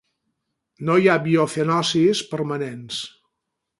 No 0.87 0.95
hi 1.01 1.11
ha 1.11 1.17
biocenosis 1.27 2.23
permanents. 2.33 3.03